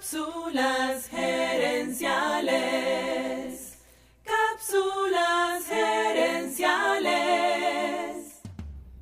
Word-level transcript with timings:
Cápsulas 0.00 1.08
gerenciales. 1.10 2.54
Cápsulas 4.24 5.66
gerenciales. 5.68 7.10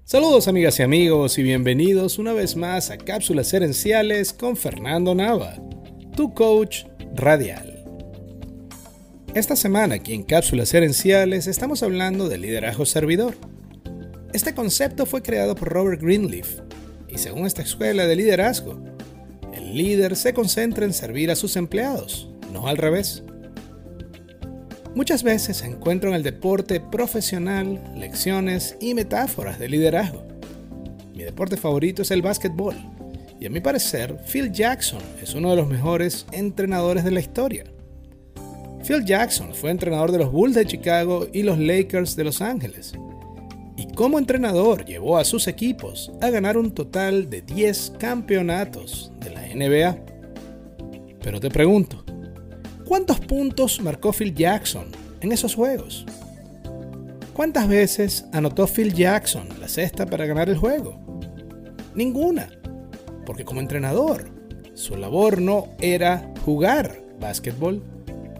Saludos 0.02 0.48
amigas 0.48 0.80
y 0.80 0.82
amigos 0.82 1.38
y 1.38 1.44
bienvenidos 1.44 2.18
una 2.18 2.32
vez 2.32 2.56
más 2.56 2.90
a 2.90 2.98
Cápsulas 2.98 3.48
gerenciales 3.48 4.32
con 4.32 4.56
Fernando 4.56 5.14
Nava, 5.14 5.54
tu 6.16 6.34
coach 6.34 6.86
radial. 7.14 7.84
Esta 9.34 9.54
semana 9.54 9.94
aquí 9.94 10.14
en 10.14 10.24
Cápsulas 10.24 10.72
gerenciales 10.72 11.46
estamos 11.46 11.84
hablando 11.84 12.28
del 12.28 12.42
liderazgo 12.42 12.84
servidor. 12.86 13.36
Este 14.32 14.52
concepto 14.52 15.06
fue 15.06 15.22
creado 15.22 15.54
por 15.54 15.68
Robert 15.68 16.02
Greenleaf 16.02 16.58
y 17.08 17.18
según 17.18 17.46
esta 17.46 17.62
escuela 17.62 18.08
de 18.08 18.16
liderazgo, 18.16 18.87
el 19.68 19.76
líder 19.76 20.16
se 20.16 20.32
concentra 20.32 20.86
en 20.86 20.94
servir 20.94 21.30
a 21.30 21.36
sus 21.36 21.56
empleados, 21.56 22.30
no 22.54 22.68
al 22.68 22.78
revés. 22.78 23.22
Muchas 24.94 25.22
veces 25.22 25.62
encuentro 25.62 26.08
en 26.08 26.16
el 26.16 26.22
deporte 26.22 26.80
profesional 26.80 27.78
lecciones 27.94 28.76
y 28.80 28.94
metáforas 28.94 29.58
de 29.58 29.68
liderazgo. 29.68 30.26
Mi 31.14 31.22
deporte 31.22 31.58
favorito 31.58 32.00
es 32.00 32.10
el 32.10 32.22
básquetbol 32.22 32.76
y 33.38 33.44
a 33.44 33.50
mi 33.50 33.60
parecer 33.60 34.16
Phil 34.32 34.50
Jackson 34.50 35.02
es 35.22 35.34
uno 35.34 35.50
de 35.50 35.56
los 35.56 35.68
mejores 35.68 36.26
entrenadores 36.32 37.04
de 37.04 37.10
la 37.10 37.20
historia. 37.20 37.64
Phil 38.86 39.04
Jackson 39.04 39.54
fue 39.54 39.70
entrenador 39.70 40.12
de 40.12 40.18
los 40.18 40.32
Bulls 40.32 40.54
de 40.54 40.64
Chicago 40.64 41.26
y 41.30 41.42
los 41.42 41.58
Lakers 41.58 42.16
de 42.16 42.24
Los 42.24 42.40
Ángeles 42.40 42.94
y 43.78 43.86
como 43.94 44.18
entrenador 44.18 44.84
llevó 44.84 45.18
a 45.18 45.24
sus 45.24 45.46
equipos 45.46 46.10
a 46.20 46.30
ganar 46.30 46.58
un 46.58 46.72
total 46.72 47.30
de 47.30 47.42
10 47.42 47.92
campeonatos 47.96 49.12
de 49.20 49.30
la 49.30 49.42
NBA. 49.42 49.98
Pero 51.22 51.38
te 51.38 51.48
pregunto, 51.48 52.04
¿cuántos 52.84 53.20
puntos 53.20 53.80
marcó 53.80 54.12
Phil 54.12 54.34
Jackson 54.34 54.88
en 55.20 55.30
esos 55.30 55.54
juegos? 55.54 56.04
¿Cuántas 57.32 57.68
veces 57.68 58.24
anotó 58.32 58.66
Phil 58.66 58.92
Jackson 58.92 59.46
la 59.60 59.68
cesta 59.68 60.06
para 60.06 60.26
ganar 60.26 60.48
el 60.48 60.56
juego? 60.56 60.98
Ninguna, 61.94 62.50
porque 63.24 63.44
como 63.44 63.60
entrenador, 63.60 64.28
su 64.74 64.96
labor 64.96 65.40
no 65.40 65.68
era 65.80 66.34
jugar 66.44 67.00
básquetbol 67.20 67.80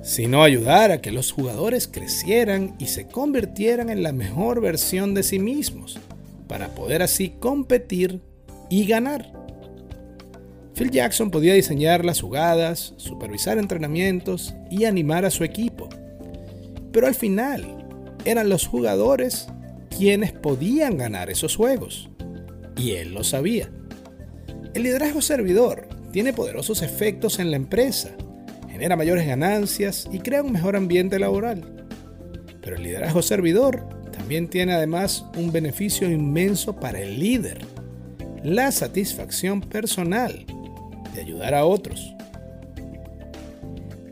sino 0.02 0.42
ayudar 0.42 0.90
a 0.90 1.00
que 1.00 1.10
los 1.10 1.32
jugadores 1.32 1.88
crecieran 1.88 2.76
y 2.78 2.86
se 2.86 3.06
convirtieran 3.06 3.90
en 3.90 4.02
la 4.02 4.12
mejor 4.12 4.60
versión 4.60 5.14
de 5.14 5.22
sí 5.22 5.38
mismos, 5.38 5.98
para 6.46 6.74
poder 6.74 7.02
así 7.02 7.30
competir 7.38 8.20
y 8.70 8.86
ganar. 8.86 9.32
Phil 10.74 10.90
Jackson 10.90 11.30
podía 11.30 11.54
diseñar 11.54 12.04
las 12.04 12.20
jugadas, 12.20 12.94
supervisar 12.96 13.58
entrenamientos 13.58 14.54
y 14.70 14.84
animar 14.84 15.24
a 15.24 15.30
su 15.30 15.44
equipo, 15.44 15.88
pero 16.92 17.06
al 17.06 17.14
final 17.14 17.86
eran 18.24 18.48
los 18.48 18.66
jugadores 18.66 19.48
quienes 19.96 20.32
podían 20.32 20.96
ganar 20.96 21.30
esos 21.30 21.56
juegos, 21.56 22.08
y 22.76 22.92
él 22.92 23.12
lo 23.12 23.24
sabía. 23.24 23.70
El 24.74 24.84
liderazgo 24.84 25.20
servidor 25.20 25.88
tiene 26.12 26.32
poderosos 26.32 26.82
efectos 26.82 27.40
en 27.40 27.50
la 27.50 27.56
empresa, 27.56 28.14
genera 28.78 28.94
mayores 28.94 29.26
ganancias 29.26 30.08
y 30.12 30.20
crea 30.20 30.40
un 30.40 30.52
mejor 30.52 30.76
ambiente 30.76 31.18
laboral. 31.18 31.64
Pero 32.62 32.76
el 32.76 32.84
liderazgo 32.84 33.22
servidor 33.22 33.88
también 34.12 34.48
tiene 34.48 34.72
además 34.72 35.24
un 35.36 35.50
beneficio 35.50 36.08
inmenso 36.08 36.76
para 36.76 37.00
el 37.00 37.18
líder, 37.18 37.58
la 38.44 38.70
satisfacción 38.70 39.62
personal 39.62 40.46
de 41.12 41.20
ayudar 41.20 41.54
a 41.54 41.64
otros. 41.64 42.14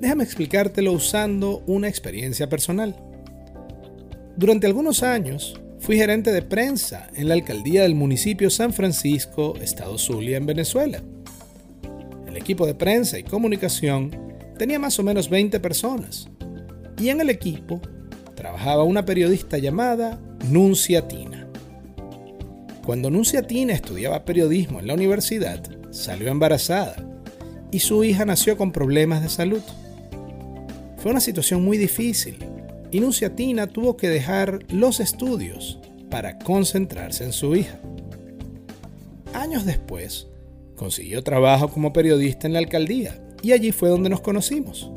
Déjame 0.00 0.25
explicártelo 0.25 0.91
usando 0.91 1.62
una 1.69 1.86
experiencia 1.86 2.48
personal. 2.48 2.97
Durante 4.36 4.67
algunos 4.67 5.05
años 5.05 5.61
fui 5.78 5.96
gerente 5.96 6.33
de 6.33 6.42
prensa 6.42 7.08
en 7.14 7.29
la 7.29 7.35
alcaldía 7.35 7.83
del 7.83 7.95
municipio 7.95 8.51
San 8.51 8.73
Francisco, 8.73 9.55
Estado 9.62 9.96
Zulia, 9.96 10.39
en 10.39 10.46
Venezuela. 10.46 11.01
El 12.27 12.36
equipo 12.36 12.67
de 12.67 12.74
prensa 12.74 13.17
y 13.17 13.23
comunicación 13.23 14.26
tenía 14.56 14.78
más 14.78 14.98
o 14.98 15.02
menos 15.02 15.28
20 15.30 15.61
personas. 15.61 16.28
Y 16.98 17.11
en 17.11 17.20
el 17.20 17.30
equipo 17.30 17.80
trabajaba 18.34 18.84
una 18.84 19.05
periodista 19.05 19.58
llamada 19.58 20.18
Nuncia 20.50 21.06
Tina. 21.06 21.46
Cuando 22.84 23.11
Nuncia 23.11 23.42
Tina 23.42 23.74
estudiaba 23.74 24.24
periodismo 24.24 24.80
en 24.80 24.86
la 24.86 24.94
universidad, 24.94 25.62
salió 25.90 26.28
embarazada 26.28 26.96
y 27.70 27.80
su 27.80 28.05
hija 28.05 28.24
nació 28.24 28.56
con 28.56 28.72
problemas 28.72 29.22
de 29.22 29.28
salud. 29.28 29.62
Fue 30.98 31.11
una 31.11 31.20
situación 31.20 31.64
muy 31.64 31.78
difícil 31.78 32.38
y 32.90 33.00
Nuncia 33.00 33.34
Tina 33.34 33.67
tuvo 33.67 33.96
que 33.96 34.08
dejar 34.08 34.61
los 34.70 35.00
estudios 35.00 35.80
para 36.11 36.38
concentrarse 36.38 37.24
en 37.24 37.33
su 37.33 37.56
hija. 37.56 37.78
Años 39.34 39.67
después, 39.67 40.28
consiguió 40.77 41.23
trabajo 41.23 41.68
como 41.68 41.92
periodista 41.92 42.46
en 42.46 42.52
la 42.52 42.61
alcaldía 42.61 43.20
y 43.42 43.52
allí 43.52 43.73
fue 43.73 43.89
donde 43.89 44.11
nos 44.11 44.20
conocimos. 44.20 44.91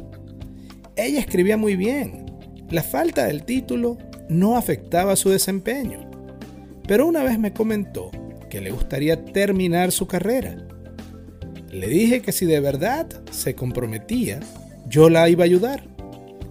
Ella 0.95 1.19
escribía 1.19 1.57
muy 1.57 1.75
bien. 1.75 2.25
La 2.69 2.83
falta 2.83 3.25
del 3.25 3.43
título 3.43 3.97
no 4.27 4.57
afectaba 4.57 5.15
su 5.15 5.29
desempeño, 5.29 6.09
pero 6.87 7.07
una 7.07 7.23
vez 7.23 7.39
me 7.39 7.53
comentó 7.53 8.11
que 8.49 8.61
le 8.61 8.71
gustaría 8.71 9.23
terminar 9.25 9.91
su 9.91 10.07
carrera. 10.07 10.57
Le 11.71 11.87
dije 11.87 12.21
que 12.21 12.31
si 12.31 12.45
de 12.45 12.59
verdad 12.59 13.07
se 13.31 13.55
comprometía, 13.55 14.39
yo 14.87 15.09
la 15.09 15.29
iba 15.29 15.43
a 15.43 15.45
ayudar. 15.45 15.83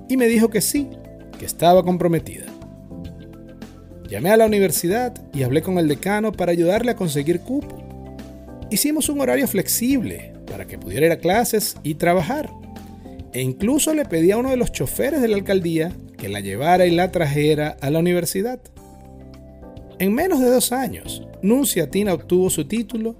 Y 0.08 0.16
me 0.16 0.26
dijo 0.26 0.48
que 0.48 0.60
sí, 0.60 0.88
que 1.38 1.44
estaba 1.44 1.82
comprometida. 1.82 2.46
Llamé 4.08 4.30
a 4.30 4.36
la 4.36 4.46
universidad 4.46 5.14
y 5.34 5.42
hablé 5.42 5.60
con 5.60 5.78
el 5.78 5.88
decano 5.88 6.32
para 6.32 6.52
ayudarle 6.52 6.92
a 6.92 6.96
conseguir 6.96 7.40
cupo. 7.40 7.76
Hicimos 8.70 9.08
un 9.08 9.20
horario 9.20 9.46
flexible 9.46 10.32
para 10.50 10.66
que 10.66 10.78
pudiera 10.78 11.06
ir 11.06 11.12
a 11.12 11.18
clases 11.18 11.76
y 11.82 11.94
trabajar. 11.94 12.50
E 13.32 13.42
incluso 13.42 13.94
le 13.94 14.04
pedí 14.04 14.30
a 14.30 14.38
uno 14.38 14.50
de 14.50 14.56
los 14.56 14.72
choferes 14.72 15.20
de 15.20 15.28
la 15.28 15.36
alcaldía 15.36 15.92
que 16.16 16.28
la 16.28 16.40
llevara 16.40 16.86
y 16.86 16.90
la 16.90 17.10
trajera 17.12 17.76
a 17.80 17.90
la 17.90 17.98
universidad. 17.98 18.60
En 19.98 20.14
menos 20.14 20.40
de 20.40 20.50
dos 20.50 20.72
años, 20.72 21.26
Nuncia 21.42 21.90
Tina 21.90 22.14
obtuvo 22.14 22.50
su 22.50 22.66
título 22.66 23.16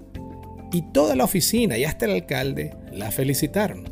y 0.71 0.81
toda 0.93 1.15
la 1.15 1.23
oficina 1.23 1.77
y 1.77 1.85
hasta 1.85 2.05
el 2.05 2.11
alcalde 2.11 2.73
la 2.91 3.11
felicitaron. 3.11 3.83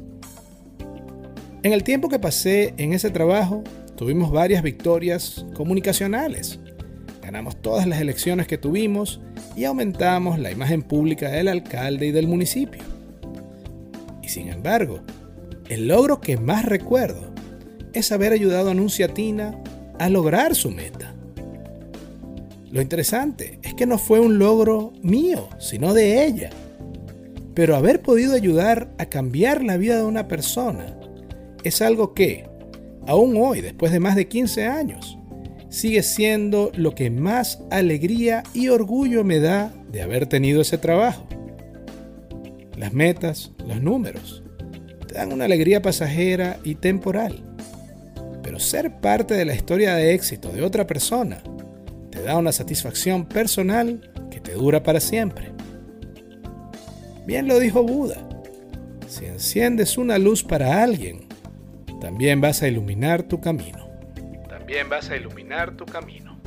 En 1.63 1.73
el 1.73 1.83
tiempo 1.83 2.07
que 2.07 2.19
pasé 2.19 2.73
en 2.77 2.93
ese 2.93 3.09
trabajo, 3.09 3.63
tuvimos 3.95 4.31
varias 4.31 4.63
victorias 4.63 5.45
comunicacionales. 5.53 6.59
Ganamos 7.21 7.61
todas 7.61 7.87
las 7.87 7.99
elecciones 7.99 8.47
que 8.47 8.57
tuvimos 8.57 9.19
y 9.55 9.65
aumentamos 9.65 10.39
la 10.39 10.51
imagen 10.51 10.81
pública 10.81 11.29
del 11.29 11.49
alcalde 11.49 12.07
y 12.07 12.11
del 12.11 12.27
municipio. 12.27 12.86
Sin 14.37 14.49
embargo, 14.49 14.99
el 15.67 15.87
logro 15.87 16.21
que 16.21 16.37
más 16.37 16.63
recuerdo 16.63 17.33
es 17.93 18.11
haber 18.11 18.33
ayudado 18.33 18.69
a 18.69 18.75
Nunciatina 18.75 19.59
a 19.97 20.09
lograr 20.09 20.53
su 20.53 20.69
meta. 20.69 21.15
Lo 22.69 22.79
interesante 22.79 23.57
es 23.63 23.73
que 23.73 23.87
no 23.87 23.97
fue 23.97 24.19
un 24.19 24.37
logro 24.37 24.93
mío, 25.01 25.49
sino 25.57 25.95
de 25.95 26.23
ella. 26.23 26.51
Pero 27.55 27.75
haber 27.75 28.03
podido 28.03 28.35
ayudar 28.35 28.93
a 28.99 29.07
cambiar 29.07 29.63
la 29.63 29.75
vida 29.75 29.97
de 29.97 30.03
una 30.03 30.27
persona 30.27 30.85
es 31.63 31.81
algo 31.81 32.13
que, 32.13 32.47
aún 33.07 33.37
hoy, 33.37 33.61
después 33.61 33.91
de 33.91 33.99
más 33.99 34.15
de 34.15 34.27
15 34.27 34.67
años, 34.67 35.17
sigue 35.69 36.03
siendo 36.03 36.71
lo 36.75 36.93
que 36.93 37.09
más 37.09 37.63
alegría 37.71 38.43
y 38.53 38.67
orgullo 38.67 39.23
me 39.23 39.39
da 39.39 39.73
de 39.91 40.03
haber 40.03 40.27
tenido 40.27 40.61
ese 40.61 40.77
trabajo. 40.77 41.26
Las 42.77 42.93
metas, 42.93 43.51
los 43.65 43.81
números, 43.81 44.43
te 45.07 45.15
dan 45.15 45.33
una 45.33 45.45
alegría 45.45 45.81
pasajera 45.81 46.59
y 46.63 46.75
temporal. 46.75 47.44
Pero 48.44 48.59
ser 48.59 49.00
parte 49.01 49.33
de 49.33 49.45
la 49.45 49.56
historia 49.56 49.95
de 49.95 50.13
éxito 50.13 50.50
de 50.50 50.62
otra 50.63 50.85
persona 50.85 51.41
te 52.12 52.21
da 52.21 52.38
una 52.38 52.51
satisfacción 52.51 53.25
personal 53.25 54.12
que 54.29 54.39
te 54.39 54.53
dura 54.53 54.83
para 54.83 55.00
siempre. 55.00 55.51
Bien 57.25 57.47
lo 57.47 57.59
dijo 57.59 57.83
Buda, 57.83 58.27
si 59.07 59.25
enciendes 59.25 59.97
una 59.97 60.19
luz 60.19 60.44
para 60.44 60.83
alguien, 60.83 61.27
también 62.00 62.41
vas 62.41 62.62
a 62.62 62.68
iluminar 62.68 63.24
tu 63.24 63.41
camino. 63.41 63.89
También 64.47 64.88
vas 64.88 65.09
a 65.09 65.18
iluminar 65.18 65.75
tu 65.75 65.85
camino. 65.85 66.39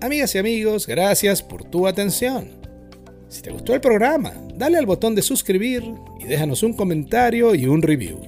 Amigas 0.00 0.34
y 0.36 0.38
amigos, 0.38 0.86
gracias 0.86 1.42
por 1.42 1.64
tu 1.64 1.88
atención. 1.88 2.57
Si 3.28 3.42
te 3.42 3.50
gustó 3.50 3.74
el 3.74 3.80
programa, 3.80 4.32
dale 4.54 4.78
al 4.78 4.86
botón 4.86 5.14
de 5.14 5.22
suscribir 5.22 5.84
y 6.18 6.24
déjanos 6.24 6.62
un 6.62 6.72
comentario 6.72 7.54
y 7.54 7.66
un 7.66 7.82
review. 7.82 8.20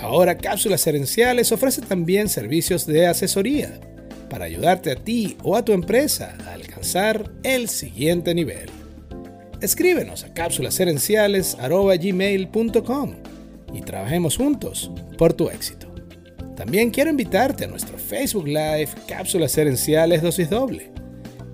Ahora 0.00 0.36
Cápsulas 0.36 0.86
Herenciales 0.86 1.50
ofrece 1.52 1.82
también 1.82 2.28
servicios 2.28 2.86
de 2.86 3.06
asesoría 3.06 3.78
para 4.28 4.44
ayudarte 4.44 4.92
a 4.92 4.96
ti 4.96 5.38
o 5.42 5.56
a 5.56 5.64
tu 5.64 5.72
empresa 5.72 6.36
a 6.46 6.52
alcanzar 6.52 7.32
el 7.42 7.68
siguiente 7.68 8.34
nivel. 8.34 8.68
Escríbenos 9.60 10.22
a 10.24 10.34
cápsulasherenciales.gmail.com 10.34 13.14
y 13.74 13.80
trabajemos 13.82 14.36
juntos 14.36 14.92
por 15.16 15.32
tu 15.32 15.48
éxito. 15.48 15.88
También 16.56 16.90
quiero 16.90 17.10
invitarte 17.10 17.64
a 17.64 17.68
nuestro 17.68 17.98
Facebook 17.98 18.46
Live 18.46 18.90
Cápsulas 19.06 19.56
Herenciales 19.56 20.22
Dosis 20.22 20.50
Doble. 20.50 20.90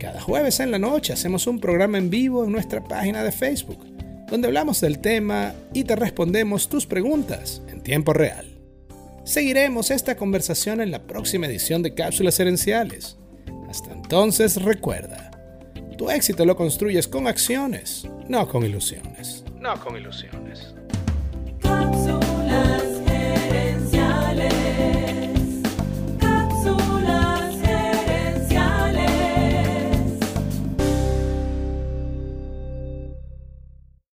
Cada 0.04 0.20
jueves 0.20 0.60
en 0.60 0.70
la 0.70 0.78
noche 0.78 1.14
hacemos 1.14 1.46
un 1.46 1.58
programa 1.58 1.96
en 1.96 2.10
vivo 2.10 2.44
en 2.44 2.52
nuestra 2.52 2.84
página 2.84 3.24
de 3.24 3.32
Facebook, 3.32 3.86
donde 4.28 4.48
hablamos 4.48 4.82
del 4.82 4.98
tema 4.98 5.54
y 5.72 5.84
te 5.84 5.96
respondemos 5.96 6.68
tus 6.68 6.84
preguntas 6.84 7.62
en 7.68 7.80
tiempo 7.80 8.12
real. 8.12 8.46
Seguiremos 9.24 9.90
esta 9.90 10.14
conversación 10.14 10.82
en 10.82 10.90
la 10.90 11.06
próxima 11.06 11.46
edición 11.46 11.82
de 11.82 11.94
Cápsulas 11.94 12.38
Herenciales. 12.38 13.16
Hasta 13.70 13.92
entonces 13.92 14.60
recuerda, 14.60 15.30
tu 15.96 16.10
éxito 16.10 16.44
lo 16.44 16.54
construyes 16.54 17.08
con 17.08 17.26
acciones, 17.26 18.06
no 18.28 18.46
con 18.46 18.62
ilusiones. 18.66 19.42
No 19.58 19.80
con 19.80 19.96
ilusiones. 19.96 20.73